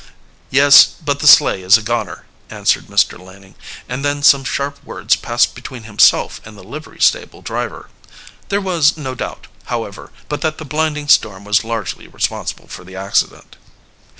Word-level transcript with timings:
"Yes, 0.49 0.95
but 1.05 1.19
the 1.19 1.27
sleigh 1.27 1.61
is 1.61 1.77
a 1.77 1.83
goner," 1.83 2.25
answered 2.49 2.87
Mr. 2.87 3.23
Laning, 3.23 3.53
and 3.87 4.03
then 4.03 4.23
some 4.23 4.43
sharp 4.43 4.83
words 4.83 5.15
passed 5.15 5.53
between 5.53 5.83
himself 5.83 6.41
and 6.43 6.57
the 6.57 6.63
livery 6.63 6.99
stable 6.99 7.43
driver. 7.43 7.89
There 8.49 8.61
was 8.61 8.97
no 8.97 9.13
doubt, 9.13 9.45
however, 9.65 10.09
but 10.27 10.41
that 10.41 10.57
the 10.57 10.65
blinding 10.65 11.07
storm 11.07 11.43
was 11.43 11.63
largely 11.63 12.07
responsible 12.07 12.67
for 12.67 12.83
the 12.83 12.95
accident. 12.95 13.57